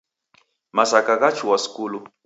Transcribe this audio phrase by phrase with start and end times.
[0.75, 1.99] Masaka ghachua skulu.